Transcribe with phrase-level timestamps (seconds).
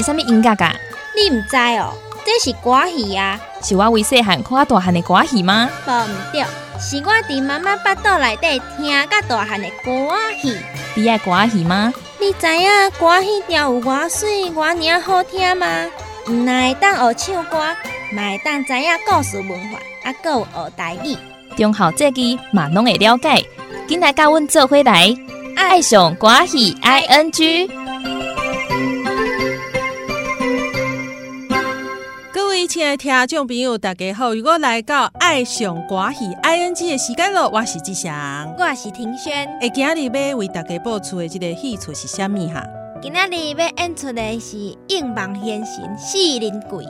[0.00, 0.74] 是啥物音乐噶？
[1.14, 1.92] 你唔知哦，
[2.24, 3.38] 这是歌戏啊。
[3.62, 5.68] 是我为细汉看大汉的歌戏吗？
[5.86, 6.42] 无唔对，
[6.80, 10.56] 是我伫妈妈腹肚内底听甲大汉的歌戏。
[10.94, 11.92] 你爱歌戏吗？
[12.18, 15.66] 你知影歌戏调有偌水、偌尔好听吗？
[16.28, 17.58] 唔但会当学唱歌，
[18.14, 21.14] 嘛会当知影故事文化，啊，搁有学台语。
[21.58, 23.44] 中校这句嘛拢会了解。
[23.86, 25.14] 今来甲阮做伙来，
[25.56, 27.70] 爱上歌戏 I N G。
[32.60, 34.34] 位亲爱听众朋友，大家好！
[34.34, 39.48] 如果来到爱上歌戏 I N G 的时间咯，我是志祥，我是庭轩。
[39.62, 42.62] 会今日要为大家播出的这个戏出是虾米哈？
[43.00, 44.56] 今仔日要演出的是
[44.88, 46.84] 《应梦现神四人贵》，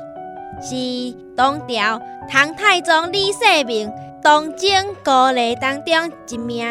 [0.60, 3.88] 是唐朝唐太宗李世民。
[4.24, 4.68] 东征
[5.04, 5.94] 高丽当中
[6.28, 6.66] 一名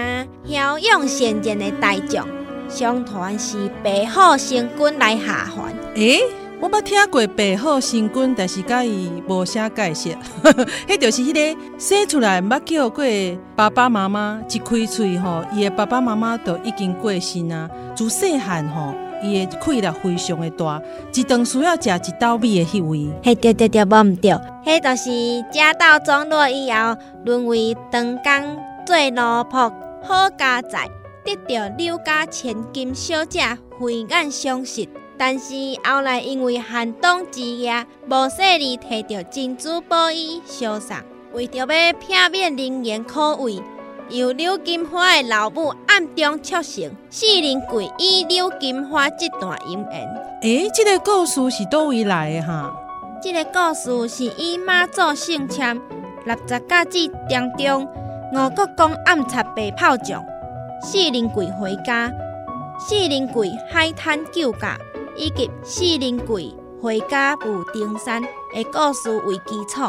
[0.45, 2.27] 骁勇善战的大将，
[2.67, 5.73] 相传是白虎星君来下凡。
[5.95, 6.19] 诶，
[6.61, 10.09] 我捌听过白虎星君，但是甲伊无啥解释。
[10.87, 13.03] 迄就是迄个生出来捌叫过
[13.55, 17.69] 爸爸妈妈，一开喙吼，伊的爸爸妈妈都已经过身啊。
[17.95, 18.93] 自细汉吼。
[19.21, 20.81] 伊的气力非常的大，
[21.13, 23.09] 一顿需要食一刀米的迄位。
[23.21, 24.31] 嘿，对对对，无毋对，
[24.65, 30.89] 迄就是家道中落以后，沦为长工做奴仆，好家在，
[31.25, 33.41] 得到刘家千金小姐
[33.77, 34.87] 慧眼相识。
[35.19, 35.53] 但是
[35.83, 40.95] 后来因为寒冬之夜，无细里摕到珍珠宝衣相送，
[41.33, 43.61] 为着要避免人言可畏。
[44.07, 50.07] 由刘金花的老母暗中促成，四人跪以刘金花这段姻缘。
[50.41, 52.73] 诶，这个故事是倒位来的哈？
[53.21, 55.75] 这个故事是以妈祖圣签
[56.25, 56.97] 六十甲子
[57.29, 57.85] 当中，
[58.31, 60.23] 吴国公暗插白炮仗，
[60.81, 62.09] 四人跪回家，
[62.79, 64.77] 四人跪海滩救驾，
[65.19, 69.81] 以及四人贵回家有登山的故事为基础。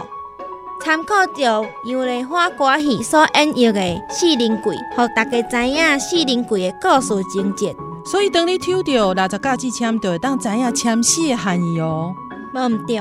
[0.82, 3.80] 参考着杨丽花歌戏所演绎的
[4.10, 7.76] 《四人柜》，互大家知影四人鬼的故事情节。
[8.04, 12.12] 所以当你抽到六十架子签，就会当知影签诗的含义哦。
[12.54, 12.98] 无毋对，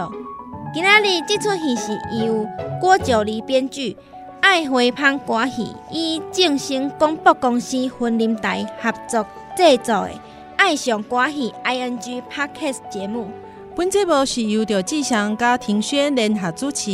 [0.73, 2.45] 今仔日这出戏是由
[2.81, 3.95] 郭九黎编剧，
[4.41, 9.25] 爱回芳歌戏以正兴广播公司婚林台合作
[9.55, 10.09] 制作的
[10.59, 13.31] 《爱上歌戏 ING Podcast》节目。
[13.77, 16.91] 本节目是由着志祥甲庭轩联合主持。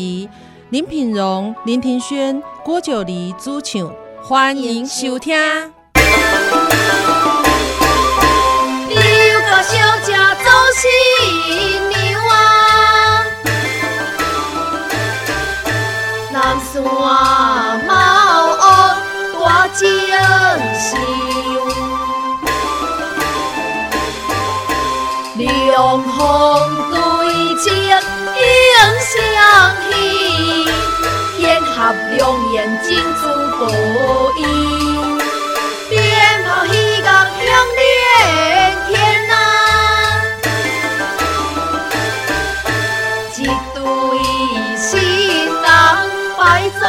[0.70, 3.92] 林品荣、林庭轩、郭九黎主唱，
[4.24, 5.36] 欢迎收听。
[8.88, 9.00] 六
[9.42, 9.74] 个小
[10.04, 13.26] 姐走新娘啊，
[16.32, 17.75] 南山
[26.26, 26.96] 两红对
[27.56, 27.94] 镜映
[29.00, 29.14] 相
[29.92, 29.94] 依。
[31.38, 32.20] 烟合两
[32.54, 33.22] 眼金珠
[33.60, 33.62] 宝
[34.38, 34.42] 衣，
[35.90, 35.96] 鞭
[36.44, 37.08] 炮一杠
[37.46, 37.48] 响
[37.78, 37.80] 连
[38.88, 38.92] 天
[39.28, 39.32] 呐，
[43.38, 43.40] 一
[43.76, 43.78] 对
[44.78, 44.84] 新
[45.62, 45.64] 郎
[46.38, 46.42] 拜
[46.80, 46.82] 祖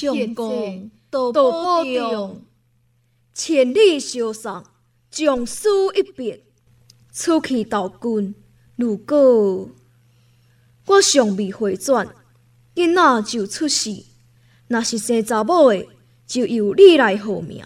[0.00, 2.42] 天公多保重，
[3.34, 4.64] 千里相送，
[5.10, 6.42] 将书一别，
[7.12, 8.34] 出去投军。
[8.76, 9.68] 如果
[10.86, 12.08] 我尚未回转，
[12.74, 14.06] 囡仔就出世；
[14.68, 15.86] 若是生查某的，
[16.26, 17.62] 就由你来号名；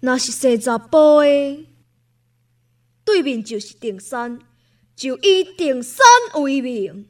[0.00, 1.66] 若是生查甫的，
[3.04, 4.40] 对面就是定山，
[4.96, 6.04] 就以定山
[6.40, 7.06] 为名。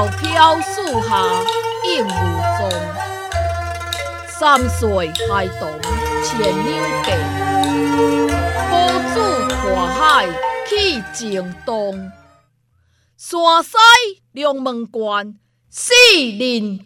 [0.00, 1.44] 飘飘树下
[1.84, 2.08] 映无
[2.58, 2.70] 踪。
[4.28, 5.68] 三岁孩童
[6.24, 7.08] 牵牛背，
[8.70, 8.72] 宝
[9.12, 9.20] 珠
[9.56, 10.26] 跨海
[10.66, 12.10] 去情东。
[13.18, 13.76] 山西
[14.32, 15.34] 龙门关
[15.68, 15.92] 四
[16.38, 16.78] 人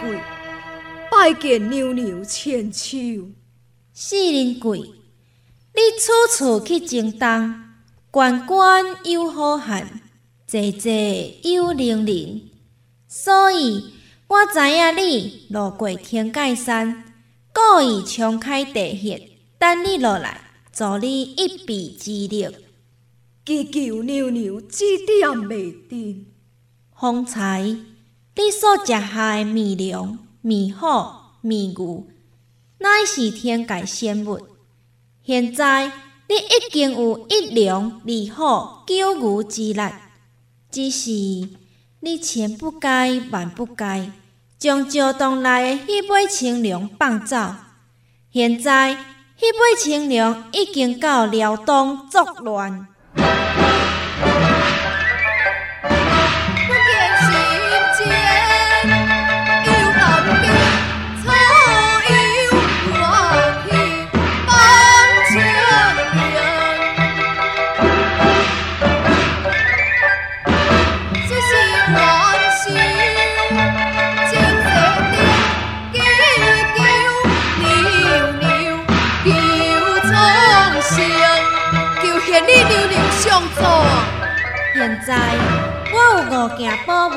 [0.00, 0.18] 贵。
[6.36, 7.74] 出去争当，
[8.10, 10.00] 关关又好汉，
[10.46, 12.42] 济济又能人。
[13.08, 13.92] 所以
[14.28, 17.04] 我知影你路过天界山，
[17.52, 20.40] 故意冲开地穴，等你落来，
[20.72, 22.48] 助你一臂之力。
[23.44, 26.26] 祈求娘娘指点迷津。
[26.94, 27.76] 方才
[28.38, 30.86] 你所食下的米粮、米虎、
[31.40, 32.06] 米牛，
[32.78, 34.38] 乃是天界仙物。
[35.24, 35.88] 现在
[36.28, 39.82] 你已经有一粮二虎九牛之力，
[40.70, 41.10] 只是
[41.98, 44.12] 你千不该万不该，
[44.56, 47.36] 将石洞内的迄尾青龙放走。
[48.32, 48.94] 现在
[49.36, 52.86] 迄尾青龙已经到辽东作乱。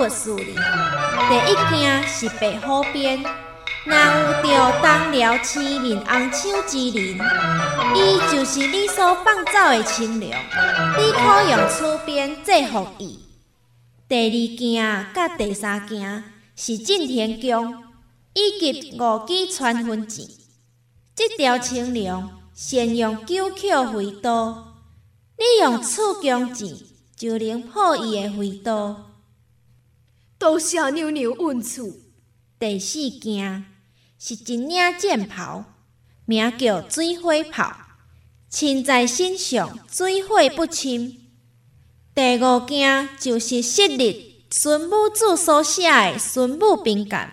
[0.10, 3.24] 第一件是白虎鞭，
[3.86, 7.20] 若有着当了青面红手之人，
[7.96, 13.20] 伊就是你所放走的青龙，你可用此鞭制服伊。
[14.08, 16.24] 第二件甲第三件
[16.56, 17.84] 是震天弓，
[18.34, 20.26] 以及五支穿云箭。
[21.16, 24.78] 这条青龙先用九口飞刀，
[25.38, 26.76] 你用刺弓箭。
[27.14, 29.11] 就能破伊的飞刀。
[30.42, 32.02] 多谢妞妞恩赐。
[32.58, 33.64] 第四件
[34.18, 35.64] 是一领箭袍，
[36.26, 37.72] 名叫水火袍，
[38.50, 41.30] 穿在身上水火不侵。
[42.16, 47.28] 第五件就是昔日孙武子所写的《孙武兵干》，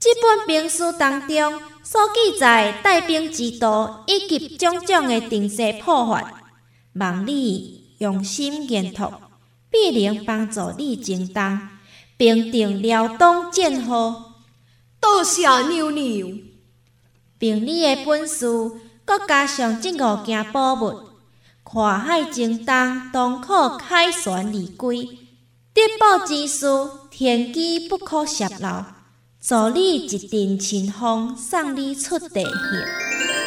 [0.00, 6.42] 这本兵书当中所记载带兵之道以及种种的定势破法，
[6.94, 7.82] 望你。
[7.98, 9.12] 用心研读，
[9.70, 11.68] 必能帮助你成功，
[12.22, 14.34] 并定辽东战火。
[15.00, 16.38] 多谢娘娘，
[17.36, 18.46] 凭你的本事，
[19.04, 21.00] 搁加上这五件宝物，
[21.64, 25.04] 跨海征东，东可凯旋而归。
[25.74, 26.64] 得宝之事，
[27.10, 28.84] 天机不可泄露。
[29.40, 33.41] 助你一阵清风，送你出地境。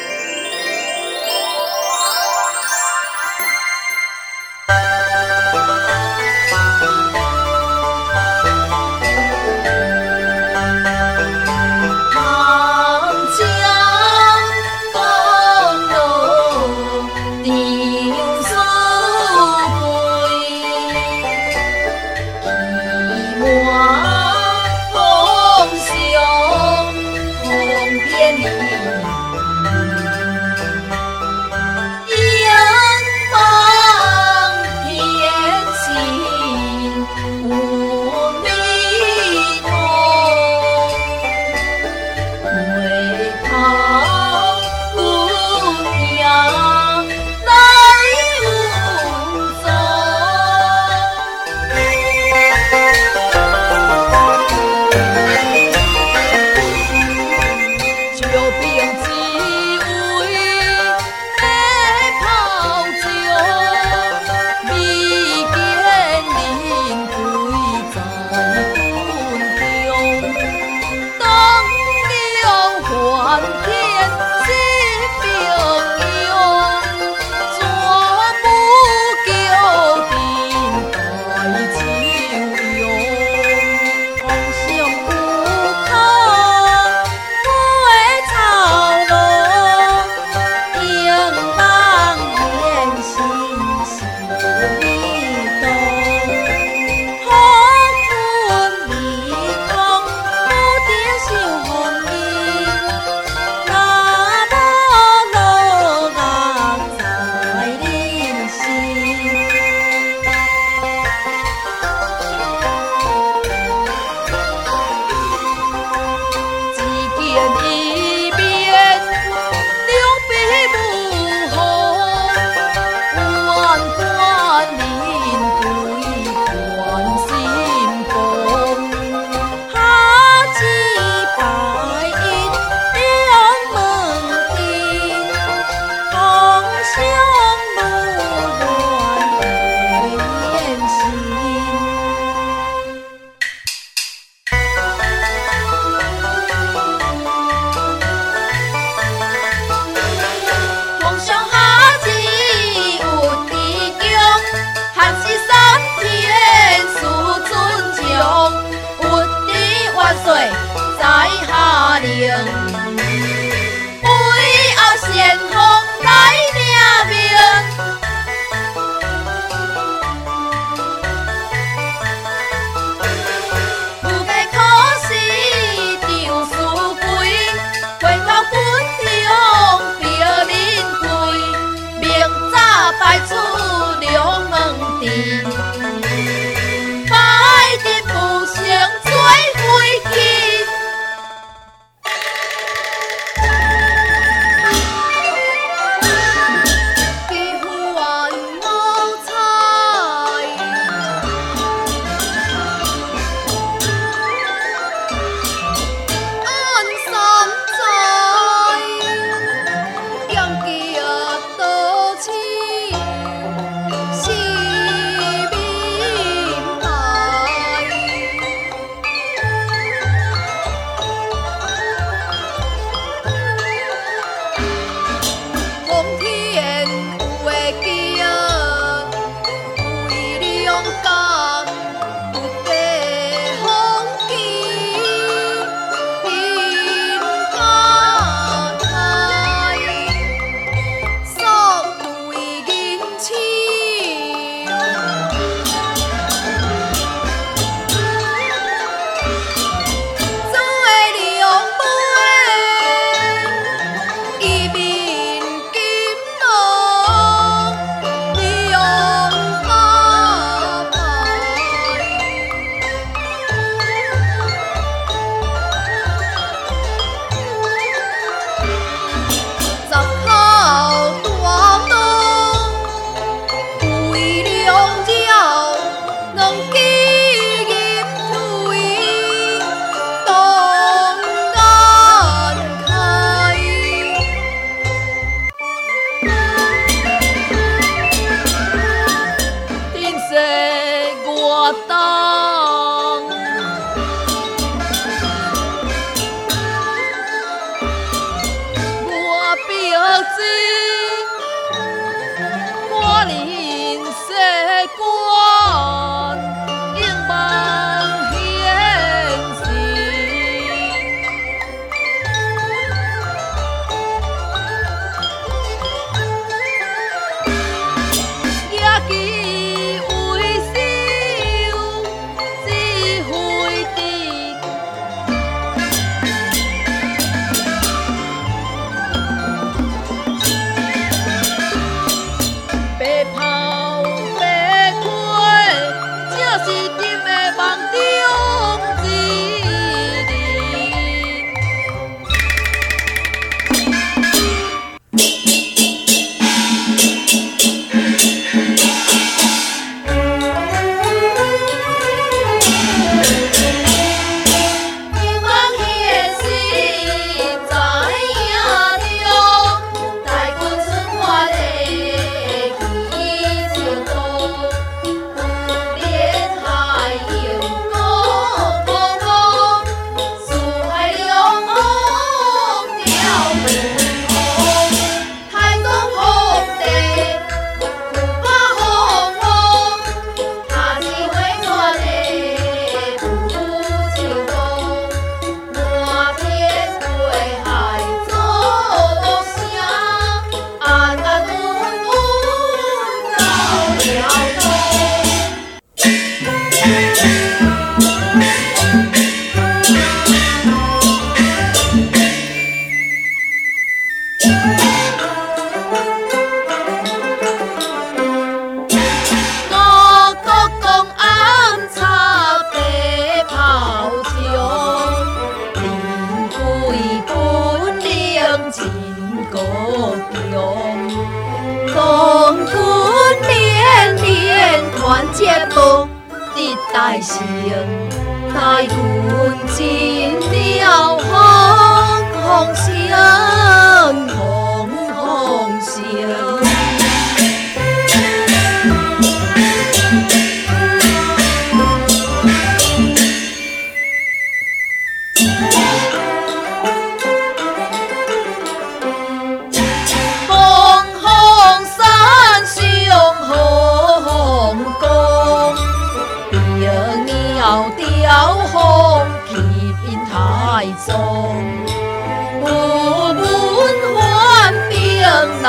[183.19, 185.34] 早摆出两门殿，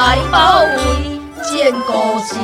[0.07, 1.91] 来保卫，建故
[2.21, 2.39] 乡，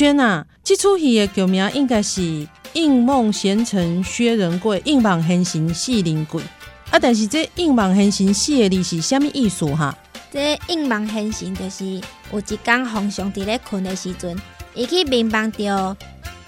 [0.00, 2.22] 轩啊，这出戏的剧名应该是
[2.72, 6.42] 《应梦贤臣薛仁贵，应梦贤行四灵鬼》
[6.90, 6.98] 啊。
[6.98, 9.94] 但是这应梦贤行四个字是什么意思哈？
[10.32, 11.84] 这应梦贤行就是
[12.32, 14.34] 有一天皇上伫咧困的时阵，
[14.74, 15.94] 伊去民望着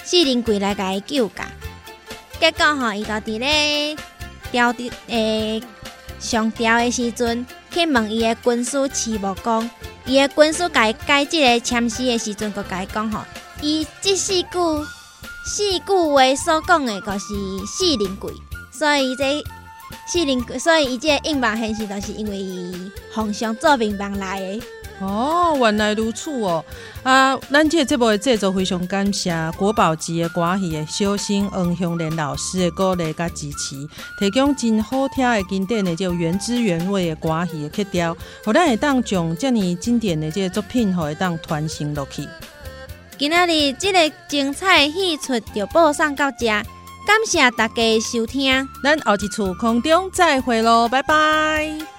[0.03, 1.47] 四灵鬼来甲伊救驾，
[2.41, 3.95] 结果吼，伊就伫咧
[4.51, 5.63] 调的诶
[6.19, 9.69] 上吊的时阵，去问伊的军师赤木公。
[10.07, 13.21] 伊的军师甲伊解即个签诗的时阵，佮甲伊讲吼，
[13.61, 14.85] 伊即四句
[15.47, 17.27] 四句话所讲的，就是
[17.67, 18.33] 四灵鬼，
[18.73, 19.43] 所以这
[20.09, 24.63] 四灵，所以伊即个应望现实，就是因为伊皇上做民望来的。
[25.01, 26.65] 哦，原来如此哦！
[27.03, 33.75] 啊，咱这个节目的制作非常感谢国宝级的歌戏的小生黄香莲老师的鼓励甲支持，
[34.21, 42.29] 提供真好听的经典的就原汁原味的歌戏的曲调，互咱会当将遮尔经典的这个作品，互会当传承落去。
[43.19, 51.92] 今仔日即个精彩戏出就播送到这，感谢大家收听，咱后一次空中再会喽，拜拜。